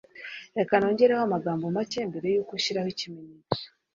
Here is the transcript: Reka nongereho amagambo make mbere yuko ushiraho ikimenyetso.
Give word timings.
Reka 0.57 0.73
nongereho 0.79 1.21
amagambo 1.27 1.65
make 1.75 1.99
mbere 2.09 2.27
yuko 2.33 2.51
ushiraho 2.57 2.89
ikimenyetso. 2.93 3.61